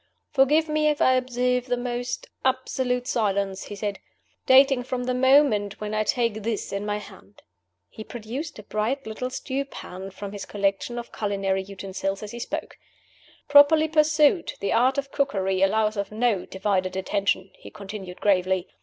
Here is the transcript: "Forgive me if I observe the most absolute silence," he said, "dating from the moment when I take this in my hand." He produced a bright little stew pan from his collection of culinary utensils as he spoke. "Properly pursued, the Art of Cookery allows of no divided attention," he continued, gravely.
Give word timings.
"Forgive 0.31 0.67
me 0.67 0.87
if 0.87 0.99
I 0.99 1.13
observe 1.13 1.67
the 1.67 1.77
most 1.77 2.25
absolute 2.43 3.05
silence," 3.05 3.65
he 3.65 3.75
said, 3.75 3.99
"dating 4.47 4.81
from 4.81 5.03
the 5.03 5.13
moment 5.13 5.79
when 5.79 5.93
I 5.93 6.03
take 6.03 6.41
this 6.41 6.73
in 6.73 6.87
my 6.87 6.97
hand." 6.97 7.43
He 7.87 8.03
produced 8.03 8.57
a 8.57 8.63
bright 8.63 9.05
little 9.05 9.29
stew 9.29 9.63
pan 9.63 10.09
from 10.09 10.31
his 10.31 10.47
collection 10.47 10.97
of 10.97 11.11
culinary 11.11 11.61
utensils 11.61 12.23
as 12.23 12.31
he 12.31 12.39
spoke. 12.39 12.79
"Properly 13.47 13.87
pursued, 13.87 14.53
the 14.59 14.73
Art 14.73 14.97
of 14.97 15.11
Cookery 15.11 15.61
allows 15.61 15.95
of 15.97 16.11
no 16.11 16.47
divided 16.47 16.95
attention," 16.95 17.51
he 17.53 17.69
continued, 17.69 18.19
gravely. 18.19 18.67